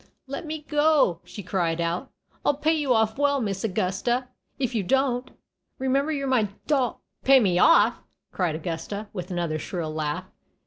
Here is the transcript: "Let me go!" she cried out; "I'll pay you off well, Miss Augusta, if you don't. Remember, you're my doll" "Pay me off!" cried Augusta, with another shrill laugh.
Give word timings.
"Let 0.25 0.47
me 0.47 0.65
go!" 0.67 1.21
she 1.23 1.43
cried 1.43 1.79
out; 1.79 2.09
"I'll 2.43 2.55
pay 2.55 2.73
you 2.73 2.91
off 2.91 3.19
well, 3.19 3.39
Miss 3.39 3.63
Augusta, 3.63 4.29
if 4.57 4.73
you 4.73 4.81
don't. 4.81 5.29
Remember, 5.77 6.11
you're 6.11 6.25
my 6.25 6.47
doll" 6.65 7.03
"Pay 7.23 7.39
me 7.39 7.59
off!" 7.59 8.01
cried 8.31 8.55
Augusta, 8.55 9.09
with 9.13 9.29
another 9.29 9.59
shrill 9.59 9.93
laugh. 9.93 10.25